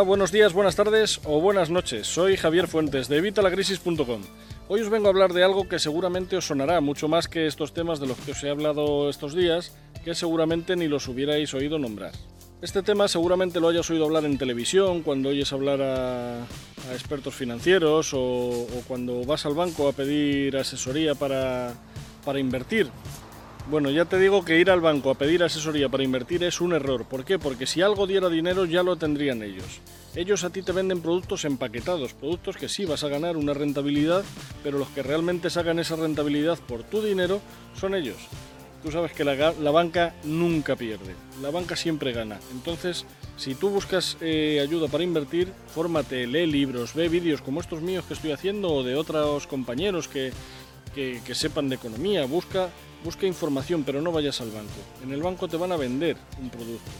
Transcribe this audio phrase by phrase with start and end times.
[0.00, 2.06] Buenos días, buenas tardes o buenas noches.
[2.06, 4.22] Soy Javier Fuentes de evitalacrisis.com.
[4.68, 7.74] Hoy os vengo a hablar de algo que seguramente os sonará mucho más que estos
[7.74, 11.78] temas de los que os he hablado estos días, que seguramente ni los hubierais oído
[11.78, 12.12] nombrar.
[12.62, 16.46] Este tema seguramente lo hayas oído hablar en televisión, cuando oyes hablar a,
[16.94, 21.76] expertos financieros o, cuando vas al banco a pedir asesoría para
[22.38, 22.90] invertir.
[23.70, 26.72] Bueno, ya te digo que ir al banco a pedir asesoría para invertir es un
[26.72, 27.04] error.
[27.04, 27.38] ¿Por qué?
[27.38, 29.80] Porque si algo diera dinero ya lo tendrían ellos.
[30.14, 34.24] Ellos a ti te venden productos empaquetados, productos que sí vas a ganar una rentabilidad,
[34.62, 37.40] pero los que realmente sacan esa rentabilidad por tu dinero
[37.74, 38.18] son ellos.
[38.82, 42.40] Tú sabes que la, banca nunca pierde, la banca siempre gana.
[42.50, 47.80] Entonces, si tú buscas eh, ayuda para invertir, fórmate, lee libros, ve vídeos como estos
[47.80, 50.32] míos que estoy haciendo o de otros compañeros que,
[50.94, 52.26] que sepan de economía.
[52.26, 52.70] Busca,
[53.04, 54.72] busca información, pero no vayas al banco.
[55.02, 56.90] En el banco te van a vender un producto.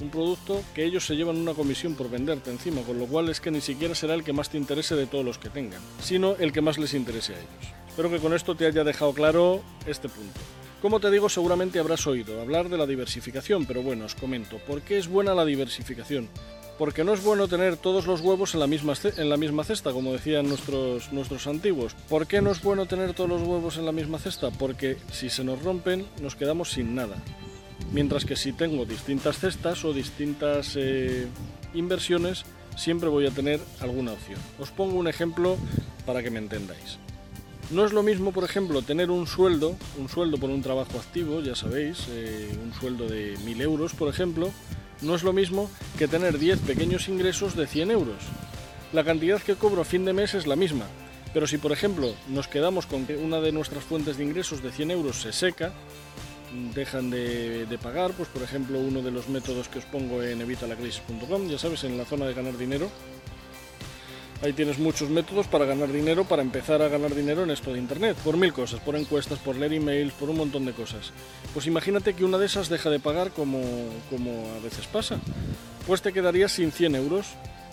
[0.00, 3.40] Un producto que ellos se llevan una comisión por venderte encima, con lo cual es
[3.40, 6.36] que ni siquiera será el que más te interese de todos los que tengan, sino
[6.36, 7.74] el que más les interese a ellos.
[7.88, 10.40] Espero que con esto te haya dejado claro este punto.
[10.80, 14.80] Como te digo, seguramente habrás oído hablar de la diversificación, pero bueno, os comento, ¿por
[14.80, 16.30] qué es buena la diversificación?
[16.80, 19.92] Porque no es bueno tener todos los huevos en la misma, en la misma cesta,
[19.92, 21.94] como decían nuestros, nuestros antiguos.
[22.08, 24.50] ¿Por qué no es bueno tener todos los huevos en la misma cesta?
[24.50, 27.16] Porque si se nos rompen, nos quedamos sin nada.
[27.92, 31.26] Mientras que si tengo distintas cestas o distintas eh,
[31.74, 32.46] inversiones,
[32.78, 34.40] siempre voy a tener alguna opción.
[34.58, 35.58] Os pongo un ejemplo
[36.06, 36.98] para que me entendáis.
[37.70, 41.40] No es lo mismo, por ejemplo, tener un sueldo, un sueldo por un trabajo activo,
[41.40, 44.50] ya sabéis, eh, un sueldo de 1.000 euros, por ejemplo,
[45.02, 48.16] no es lo mismo que tener 10 pequeños ingresos de 100 euros.
[48.92, 50.86] La cantidad que cobro a fin de mes es la misma,
[51.32, 54.72] pero si, por ejemplo, nos quedamos con que una de nuestras fuentes de ingresos de
[54.72, 55.72] 100 euros se seca,
[56.74, 61.48] dejan de, pagar, pues por ejemplo, uno de los métodos que os pongo en evitalacrisis.com,
[61.48, 62.90] ya sabes, en la zona de ganar dinero,
[64.42, 67.78] Ahí tienes muchos métodos para ganar dinero, para empezar a ganar dinero en esto de
[67.78, 71.12] Internet, por mil cosas, por encuestas, por leer emails, por un montón de cosas.
[71.52, 73.60] Pues imagínate que una de esas deja de pagar como,
[74.08, 75.20] como a veces pasa.
[75.86, 77.26] Pues te quedarías sin 100 euros,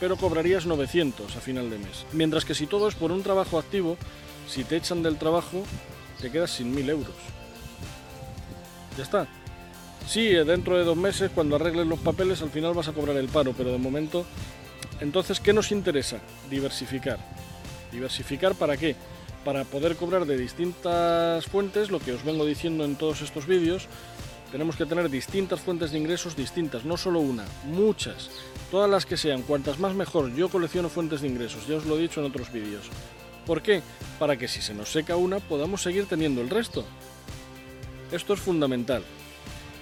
[0.00, 2.04] pero cobrarías 900 a final de mes.
[2.12, 3.96] Mientras que si todo es por un trabajo activo,
[4.46, 5.62] si te echan del trabajo,
[6.20, 7.14] te quedas sin 1000 euros.
[8.98, 9.26] Ya está.
[10.06, 13.28] Sí, dentro de dos meses, cuando arregles los papeles, al final vas a cobrar el
[13.28, 14.26] paro, pero de momento
[15.00, 16.18] entonces, ¿qué nos interesa?
[16.50, 17.18] Diversificar.
[17.90, 18.94] ¿Diversificar para qué?
[19.44, 23.88] Para poder cobrar de distintas fuentes, lo que os vengo diciendo en todos estos vídeos,
[24.52, 28.30] tenemos que tener distintas fuentes de ingresos distintas, no solo una, muchas,
[28.70, 30.34] todas las que sean, cuantas más mejor.
[30.34, 32.84] Yo colecciono fuentes de ingresos, ya os lo he dicho en otros vídeos.
[33.46, 33.82] ¿Por qué?
[34.18, 36.84] Para que si se nos seca una podamos seguir teniendo el resto.
[38.12, 39.02] Esto es fundamental.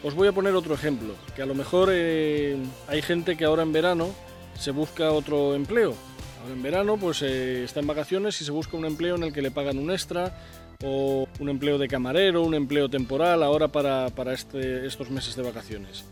[0.04, 2.56] Os voy a poner otro ejemplo, que a lo mejor eh,
[2.86, 4.14] hay gente que ahora en verano
[4.58, 5.94] se busca otro empleo.
[6.42, 9.32] Ahora en verano pues eh, está en vacaciones y se busca un empleo en el
[9.32, 10.36] que le pagan un extra
[10.84, 15.42] o un empleo de camarero, un empleo temporal ahora para, para este, estos meses de
[15.42, 16.04] vacaciones.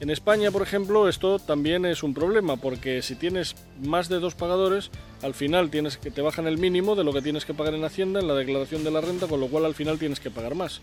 [0.00, 4.34] En España, por ejemplo, esto también es un problema porque si tienes más de dos
[4.34, 7.74] pagadores, al final tienes que te bajan el mínimo de lo que tienes que pagar
[7.74, 10.30] en Hacienda en la declaración de la renta, con lo cual al final tienes que
[10.30, 10.80] pagar más.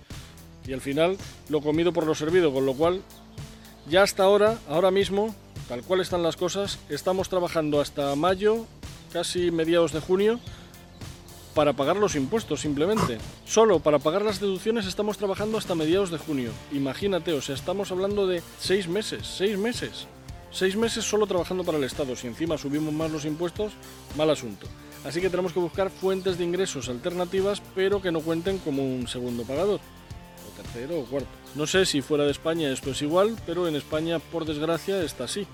[0.68, 1.18] Y al final
[1.50, 3.02] lo comido por lo servido, con lo cual
[3.90, 5.34] ya hasta ahora, ahora mismo,
[5.68, 8.66] tal cual están las cosas, estamos trabajando hasta mayo,
[9.12, 10.40] casi mediados de junio,
[11.54, 13.18] para pagar los impuestos simplemente.
[13.46, 16.52] Solo para pagar las deducciones estamos trabajando hasta mediados de junio.
[16.72, 20.08] Imagínate, o sea, estamos hablando de seis meses, seis meses.
[20.52, 22.16] Seis meses solo trabajando para el Estado.
[22.16, 23.74] Si encima subimos más los impuestos,
[24.16, 24.68] mal asunto.
[25.04, 29.08] Así que tenemos que buscar fuentes de ingresos alternativas, pero que no cuenten como un
[29.08, 31.47] segundo pagador o tercero o cuarto.
[31.58, 35.24] No sé si fuera de España esto es igual, pero en España, por desgracia, está
[35.24, 35.48] así.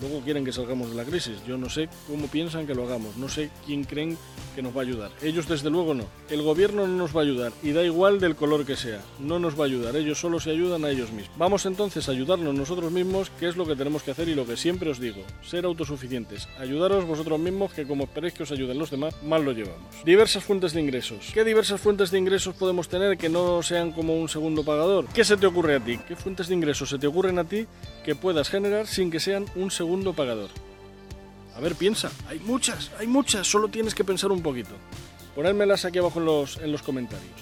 [0.00, 1.36] Luego quieren que salgamos de la crisis.
[1.46, 3.16] Yo no sé cómo piensan que lo hagamos.
[3.16, 4.16] No sé quién creen
[4.54, 5.10] que nos va a ayudar.
[5.22, 6.04] Ellos desde luego no.
[6.30, 7.52] El gobierno no nos va a ayudar.
[7.62, 9.00] Y da igual del color que sea.
[9.18, 9.96] No nos va a ayudar.
[9.96, 11.36] Ellos solo se ayudan a ellos mismos.
[11.36, 14.46] Vamos entonces a ayudarnos nosotros mismos, que es lo que tenemos que hacer y lo
[14.46, 15.22] que siempre os digo.
[15.42, 16.48] Ser autosuficientes.
[16.58, 20.04] Ayudaros vosotros mismos, que como esperéis que os ayuden los demás, mal lo llevamos.
[20.04, 21.30] Diversas fuentes de ingresos.
[21.34, 25.06] ¿Qué diversas fuentes de ingresos podemos tener que no sean como un segundo pagador?
[25.12, 25.98] ¿Qué se te ocurre a ti?
[26.06, 27.66] ¿Qué fuentes de ingresos se te ocurren a ti
[28.04, 30.50] que puedas generar sin que sean un segundo segundo pagador.
[31.56, 34.74] A ver, piensa, hay muchas, hay muchas, solo tienes que pensar un poquito.
[35.34, 37.40] Ponérmelas aquí abajo en los, en los comentarios.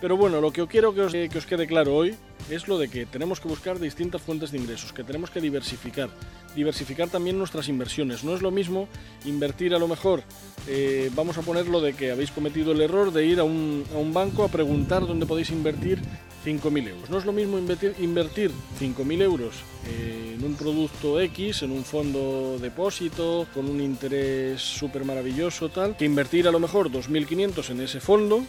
[0.00, 2.14] Pero bueno, lo que quiero que os, que os quede claro hoy
[2.48, 6.10] es lo de que tenemos que buscar distintas fuentes de ingresos, que tenemos que diversificar.
[6.54, 8.22] Diversificar también nuestras inversiones.
[8.22, 8.86] No es lo mismo
[9.24, 10.22] invertir a lo mejor,
[10.68, 13.84] eh, vamos a poner lo de que habéis cometido el error de ir a un,
[13.92, 16.00] a un banco a preguntar dónde podéis invertir
[16.44, 17.10] 5.000 euros.
[17.10, 18.50] No es lo mismo invertir, invertir
[18.80, 19.56] 5.000 euros
[19.86, 26.04] en un producto X, en un fondo depósito, con un interés súper maravilloso, tal, que
[26.04, 28.42] invertir a lo mejor 2.500 en ese fondo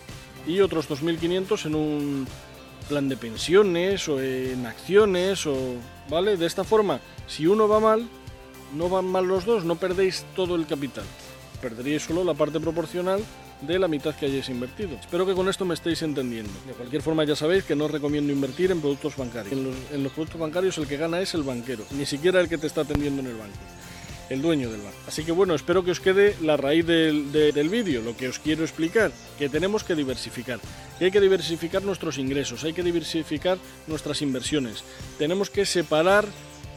[0.48, 2.28] y otros 2.500 en un
[2.88, 5.56] plan de pensiones o en acciones o
[6.10, 8.10] vale de esta forma si uno va mal
[8.76, 11.06] no van mal los dos no perdéis todo el capital
[11.62, 13.24] perderíais solo la parte proporcional
[13.62, 14.96] de la mitad que hayáis invertido.
[15.00, 16.52] Espero que con esto me estéis entendiendo.
[16.68, 19.54] De cualquier forma ya sabéis que no recomiendo invertir en productos bancarios.
[19.54, 22.68] En los, productos bancarios el que gana es el banquero, ni siquiera el que te
[22.68, 23.58] está atendiendo en el banco
[24.30, 24.96] el dueño del banco.
[25.10, 28.40] Así que bueno, espero que os quede la raíz del, del vídeo, lo que os
[28.40, 30.58] quiero explicar, que tenemos que diversificar,
[31.02, 34.86] hay que diversificar nuestros ingresos, hay que diversificar nuestras inversiones,
[35.20, 36.26] tenemos que separar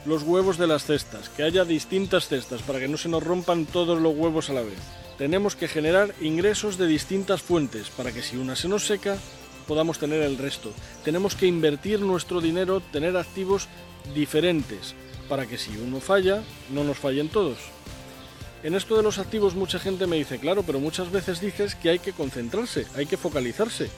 [0.05, 3.67] los huevos de las cestas, que haya distintas cestas para que no se nos rompan
[3.67, 5.04] todos los huevos a la vez.
[5.19, 9.17] Tenemos que generar ingresos de distintas fuentes para que si una se nos seca,
[9.69, 10.73] podamos tener el resto.
[11.05, 13.69] Tenemos que invertir nuestro dinero, tener activos
[14.13, 14.95] diferentes,
[15.29, 17.59] para que si uno falla, no nos fallen todos.
[18.65, 21.91] En esto de los activos mucha gente me dice, claro, pero muchas veces dices que
[21.91, 23.91] hay que concentrarse, hay que focalizarse.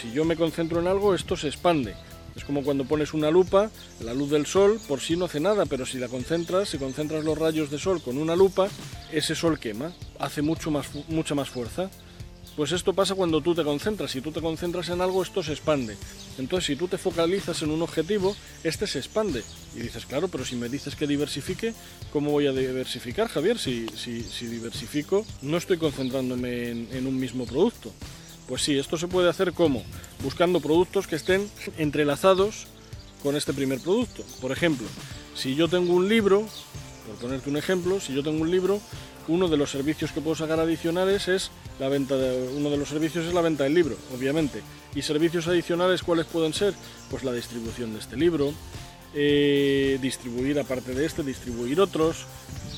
[0.00, 1.94] Si yo me concentro en algo, esto se expande.
[2.34, 5.66] Es como cuando pones una lupa, la luz del sol por sí no hace nada,
[5.66, 8.68] pero si la concentras, si concentras los rayos de sol con una lupa,
[9.12, 9.92] ese sol quema,
[10.22, 11.90] hace mucho más, mucha más fuerza.
[12.56, 14.10] Pues esto pasa cuando tú te concentras.
[14.10, 15.96] Si tú te concentras en algo, esto se expande.
[16.38, 19.42] Entonces, si tú te focalizas en un objetivo, este se expande.
[19.74, 21.72] Y dices, claro, pero si me dices que diversifique,
[22.12, 23.58] ¿cómo voy a diversificar, Javier?
[23.58, 27.90] Si, si, diversifico, no estoy concentrándome en, en un mismo producto.
[28.48, 29.82] Pues sí, esto se puede hacer como
[30.22, 31.48] buscando productos que estén
[31.78, 32.66] entrelazados
[33.22, 34.24] con este primer producto.
[34.42, 34.86] Por ejemplo,
[35.34, 36.46] si yo tengo un libro,
[37.06, 38.80] por ponerte un ejemplo, si yo tengo un libro,
[39.28, 42.88] uno de los servicios que puedo sacar adicionales es la venta de, uno de los
[42.88, 44.62] servicios es la venta del libro, obviamente.
[44.94, 46.74] Y servicios adicionales, ¿cuáles pueden ser?
[47.10, 48.52] Pues la distribución de este libro,
[49.14, 52.26] eh, distribuir aparte de este, distribuir otros,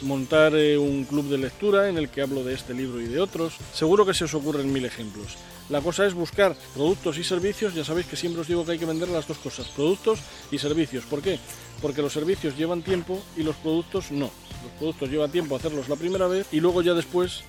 [0.02, 3.20] montar eh, un club de lectura en el que hablo de este libro y de
[3.20, 3.54] otros.
[3.72, 5.36] Seguro que se os ocurren mil ejemplos.
[5.70, 8.78] La cosa es buscar productos y servicios, ya sabéis que siempre os digo que hay
[8.78, 10.18] que vender las dos cosas, productos
[10.50, 11.04] y servicios.
[11.04, 11.38] ¿Por qué?
[11.80, 14.30] Porque los servicios llevan tiempo y los productos no.
[14.78, 17.42] Productos llevan tiempo hacerlos la primera vez y luego ya después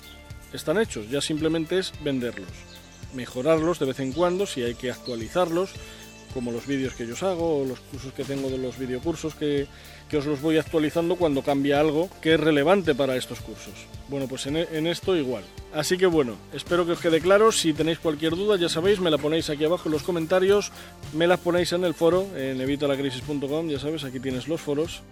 [0.52, 2.48] están hechos, ya simplemente es venderlos.
[3.14, 5.70] Mejorarlos de vez en cuando si hay que actualizarlos,
[6.36, 9.34] como los vídeos que yo os hago o los cursos que tengo de los videocursos
[9.34, 9.66] que,
[10.10, 13.72] que os los voy actualizando cuando cambia algo que es relevante para estos cursos.
[14.08, 15.44] Bueno, pues en, en, esto igual.
[15.72, 17.52] Así que bueno, espero que os quede claro.
[17.52, 20.72] Si tenéis cualquier duda, ya sabéis, me la ponéis aquí abajo en los comentarios,
[21.14, 25.02] me las ponéis en el foro, en evitalacrisis.com, ya sabes, aquí tienes los foros.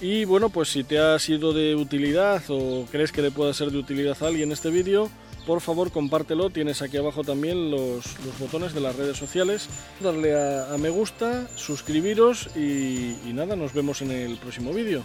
[0.00, 3.70] Y bueno, pues si te ha sido de utilidad o crees que le pueda ser
[3.70, 5.08] de utilidad a alguien este vídeo,
[5.46, 9.68] por favor compártelo, tienes aquí abajo también los, los botones de las redes sociales,
[10.00, 15.02] darle a, me gusta, suscribiros y, y nada, nos vemos en el próximo vídeo.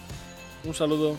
[0.65, 1.15] Un saludo.